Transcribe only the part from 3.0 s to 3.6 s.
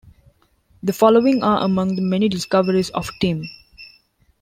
Timm.